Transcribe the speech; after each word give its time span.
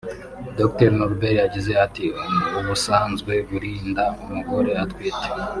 Dr 0.59 0.89
Norbert 0.97 1.37
yagize 1.41 1.71
ati 1.85 2.05
“Ubusanzwe 2.59 3.33
buri 3.49 3.71
nda 3.89 4.05
umugore 4.23 4.71
atwite 4.83 5.27